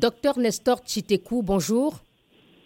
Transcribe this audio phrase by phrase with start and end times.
[0.00, 1.94] Docteur Nestor Chitekou, bonjour.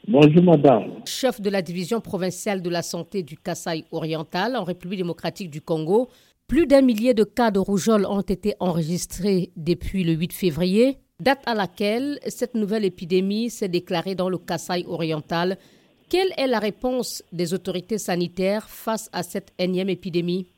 [0.07, 0.91] Bonjour madame.
[1.07, 5.63] Chef de la division provinciale de la santé du Kasaï oriental en République démocratique du
[5.63, 6.09] Congo,
[6.47, 11.43] plus d'un millier de cas de rougeole ont été enregistrés depuis le 8 février, date
[11.47, 15.57] à laquelle cette nouvelle épidémie s'est déclarée dans le Kasaï oriental.
[16.11, 20.49] Quelle est la réponse des autorités sanitaires face à cette énième épidémie?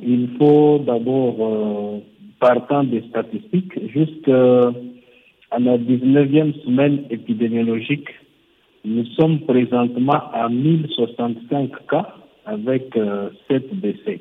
[0.00, 1.98] Il faut d'abord, euh,
[2.38, 4.28] partant des statistiques, juste
[5.50, 8.08] à la 19e semaine épidémiologique,
[8.84, 12.14] nous sommes présentement à 1065 cas
[12.44, 13.30] avec 7 euh,
[13.72, 14.20] décès.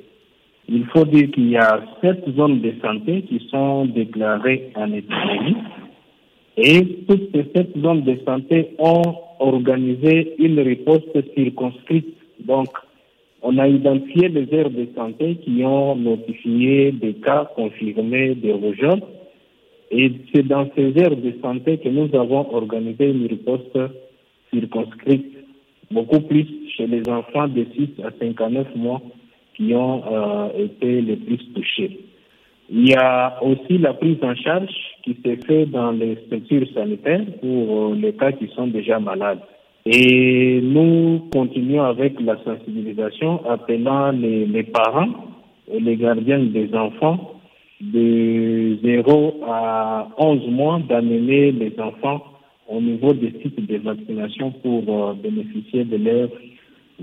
[0.67, 5.57] Il faut dire qu'il y a 7 zones de santé qui sont déclarées en épidémie
[6.57, 9.03] et toutes ces 7 zones de santé ont
[9.39, 12.16] organisé une riposte circonscrite.
[12.39, 12.69] Donc,
[13.41, 19.02] on a identifié les aires de santé qui ont notifié des cas confirmés de rougeole
[19.91, 23.77] et c'est dans ces aires de santé que nous avons organisé une riposte
[24.52, 25.38] circonscrite,
[25.91, 29.02] beaucoup plus chez les enfants de 6 à 59 mois
[29.56, 32.00] qui ont euh, été les plus touchés.
[32.69, 37.25] Il y a aussi la prise en charge qui s'est faite dans les structures sanitaires
[37.39, 39.39] pour euh, les cas qui sont déjà malades.
[39.86, 45.09] Et nous continuons avec la sensibilisation appelant les, les parents
[45.72, 47.34] et les gardiens des enfants
[47.94, 52.23] de 0 à 11 mois d'amener les enfants
[52.67, 56.30] au niveau des sites de vaccination pour euh, bénéficier de leur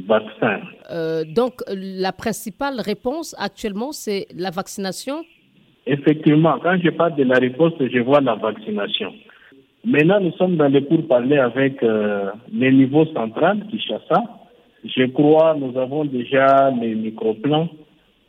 [0.06, 0.60] vaccin.
[0.90, 5.22] Euh, donc, la principale réponse actuellement, c'est la vaccination?
[5.86, 9.12] Effectivement, quand je parle de la réponse, je vois la vaccination.
[9.84, 13.60] Maintenant, nous sommes dans les pourparlers avec euh, les niveaux centrales,
[14.08, 14.22] ça.
[14.84, 17.68] Je crois nous avons déjà les microplans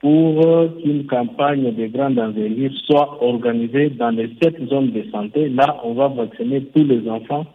[0.03, 0.45] pour
[0.83, 5.49] qu'une campagne de grande envergure soit organisée dans les sept zones de santé.
[5.49, 7.45] Là, on va vacciner tous les enfants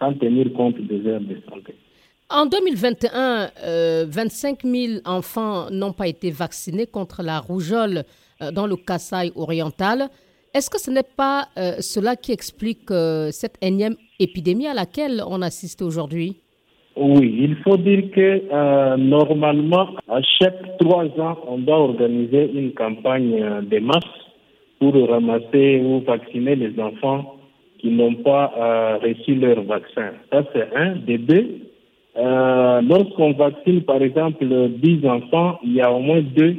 [0.00, 1.76] sans tenir compte des aires de santé.
[2.30, 3.50] En 2021,
[4.08, 8.04] 25 000 enfants n'ont pas été vaccinés contre la rougeole
[8.42, 10.08] euh, dans le Kassai oriental.
[10.54, 15.22] Est-ce que ce n'est pas euh, cela qui explique euh, cette énième épidémie à laquelle
[15.26, 16.40] on assiste aujourd'hui?
[16.96, 22.72] Oui, il faut dire que euh, normalement, à chaque trois ans, on doit organiser une
[22.72, 24.02] campagne euh, de masse
[24.80, 27.36] pour ramasser ou vacciner les enfants
[27.78, 30.10] qui n'ont pas euh, reçu leur vaccin.
[30.32, 30.96] Ça, c'est un.
[30.96, 31.60] Des deux,
[32.16, 36.56] lorsqu'on vaccine, par exemple, 10 enfants, il y a au moins deux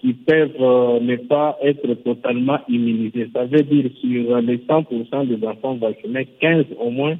[0.00, 3.28] qui peuvent ne pas être totalement immunisés.
[3.34, 7.16] Ça veut dire sur les 100% des enfants vaccinés, 15 au moins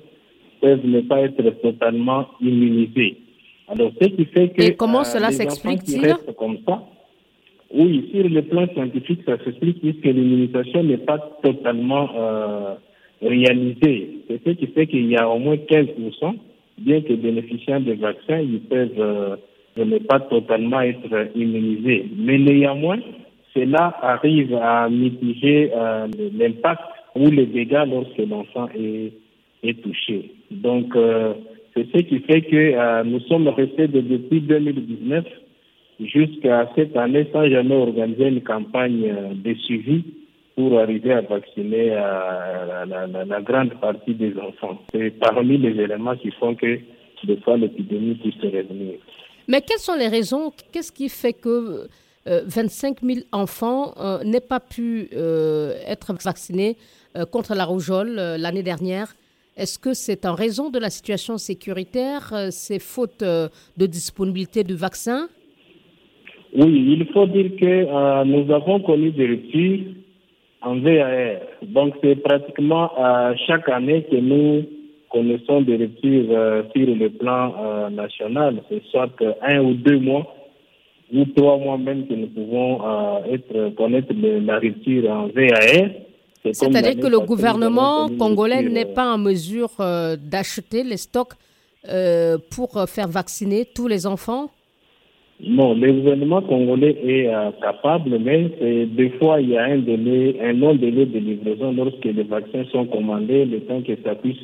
[0.67, 3.17] peuvent ne pas être totalement immunisés.
[3.69, 4.63] Alors, ce qui fait que.
[4.63, 6.83] Et comment euh, cela s'explique-t-il comme ça,
[7.73, 12.75] Oui, sur le plan scientifique, ça s'explique puisque l'immunisation n'est pas totalement euh,
[13.23, 14.23] réalisée.
[14.27, 16.35] C'est ce qui fait qu'il y a au moins 15%,
[16.79, 19.37] bien que bénéficiant des vaccins, ils peuvent euh,
[19.77, 22.07] ne pas totalement être immunisés.
[22.17, 22.99] Mais néanmoins,
[23.55, 25.71] cela arrive à mitiger
[26.39, 26.83] l'impact
[27.15, 29.13] ou les dégâts lorsque l'enfant est
[29.69, 30.31] est.
[30.51, 31.35] Donc, euh,
[31.75, 35.25] c'est ce qui fait que euh, nous sommes restés depuis 2019
[36.01, 40.05] jusqu'à cette année sans jamais organiser une campagne euh, de suivi
[40.57, 44.81] pour arriver à vacciner la, grande partie des enfants.
[44.91, 46.79] C'est parmi les éléments qui font que
[47.25, 48.95] des fois l'épidémie puisse revenir.
[49.49, 50.51] Mais quelles sont les raisons?
[50.73, 51.89] Qu'est-ce qui fait que
[52.25, 53.93] 25 000 enfants
[54.25, 56.79] n'aient pas pu être vaccinés
[57.31, 59.13] contre la rougeole l'année dernière?
[59.57, 64.63] Est-ce que c'est en raison de la situation sécuritaire, euh, c'est faute euh, de disponibilité
[64.65, 65.29] du vaccin?
[66.55, 69.95] Oui, il faut dire que euh, nous avons connu des ruptures
[70.61, 71.41] en VAR.
[71.63, 72.91] Donc c'est pratiquement
[73.47, 74.65] chaque année que nous
[75.11, 78.63] connaissons des ruptures sur le plan national.
[78.69, 79.11] C'est soit
[79.43, 80.35] un ou deux mois
[81.15, 82.81] ou trois mois même que nous pouvons
[83.31, 86.06] être, connaître la rupture en VAR.
[86.53, 91.35] C'est-à-dire que le gouvernement congolais n'est pas en mesure euh, d'acheter les stocks
[91.89, 94.51] euh, pour euh, faire vacciner tous les enfants?
[95.41, 97.31] Non, le gouvernement congolais est
[97.61, 98.49] capable, mais
[98.87, 102.65] des fois il y a un délai, un long délai de livraison lorsque les vaccins
[102.73, 104.39] sont commandés, le temps que ça puisse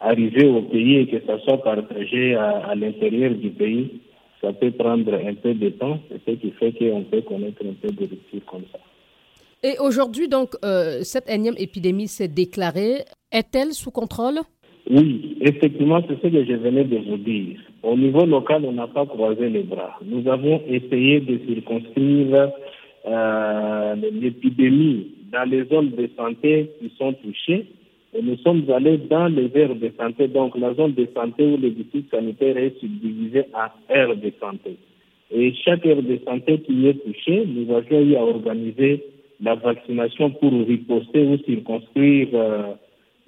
[0.00, 4.00] arriver au pays et que ça soit partagé à, l'intérieur du pays.
[4.42, 7.72] Ça peut prendre un peu de temps, c'est ce qui fait qu'on peut connaître un
[7.80, 8.78] peu de rupture comme ça.
[9.62, 13.04] Et aujourd'hui, donc, euh, cette énième épidémie s'est déclarée.
[13.32, 14.40] Est-elle sous contrôle?
[14.88, 17.58] Oui, effectivement, c'est ce que je venais de vous dire.
[17.82, 19.98] Au niveau local, on n'a pas croisé les bras.
[20.04, 22.50] Nous avons essayé de circonscrire
[23.06, 27.66] euh, l'épidémie dans les zones de santé qui sont touchées
[28.14, 31.56] Et nous sommes allés dans les aires de santé, donc la zone de santé où
[31.56, 31.72] le
[32.10, 34.76] sanitaire est subdivisé en aires de santé.
[35.32, 39.04] Et chaque aire de santé qui est touchée, nous avons eu à organiser
[39.42, 42.74] la vaccination pour riposter ou circonscrire euh,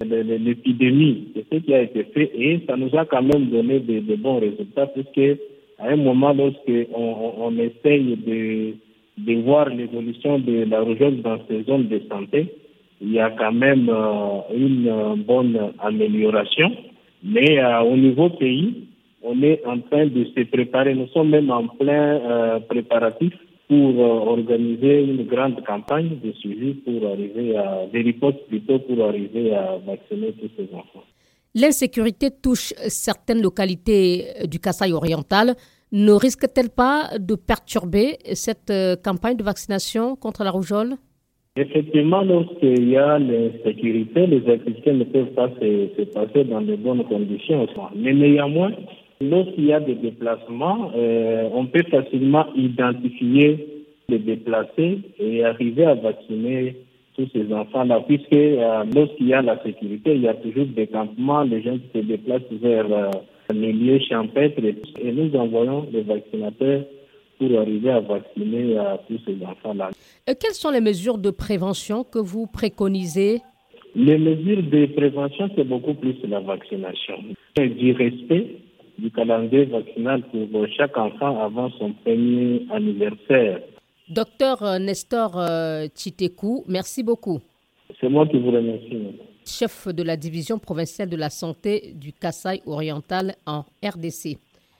[0.01, 1.27] l'épidémie.
[1.35, 4.39] C'est ce qui a été fait et ça nous a quand même donné de, bons
[4.39, 5.39] résultats puisque
[5.77, 8.73] à un moment, lorsqu'on on, on essaye de,
[9.17, 12.47] de voir l'évolution de la rougeole dans ces zones de santé,
[13.01, 16.71] il y a quand même euh, une bonne amélioration.
[17.23, 18.87] Mais euh, au niveau pays,
[19.23, 20.95] on est en train de se préparer.
[20.95, 23.33] Nous sommes même en plein euh, préparatif
[23.69, 29.53] pour organiser une grande campagne de suivi pour arriver à des ripostes plutôt pour arriver
[29.53, 31.05] à vacciner tous ces enfants.
[31.53, 35.55] L'insécurité touche certaines localités du Kassai oriental.
[35.91, 38.73] Ne risque-t-elle pas de perturber cette
[39.03, 40.95] campagne de vaccination contre la rougeole?
[41.55, 47.03] Effectivement, lorsqu'il y a l'insécurité, les activités ne peuvent pas se, passer dans de bonnes
[47.03, 47.67] conditions.
[47.95, 48.71] Mais néanmoins,
[49.21, 55.95] lorsqu'il y a des déplacements, euh, on peut facilement identifier les déplacés et arriver à
[55.95, 56.77] vacciner
[57.15, 60.87] tous ces enfants-là, puisque euh, lorsqu'il y a la sécurité, il y a toujours des
[60.87, 63.09] campements, les gens qui se déplacent vers euh,
[63.53, 66.83] les lieux champêtres et nous envoyons les vaccinateurs
[67.37, 68.75] pour arriver à vacciner
[69.07, 69.91] tous ces enfants-là.
[70.25, 73.39] quelles sont les mesures de prévention que vous préconisez?
[73.95, 77.15] Les mesures de prévention, c'est beaucoup plus la vaccination.
[77.57, 78.57] Du respect
[78.99, 83.61] du calendrier vaccinal pour chaque enfant avant son premier anniversaire.
[84.09, 87.39] Docteur euh, Nestor euh, Titekou, merci beaucoup.
[87.99, 88.97] C'est moi qui vous remercie.
[89.45, 94.37] Chef de la division provinciale de la santé du Kassai oriental en RDC.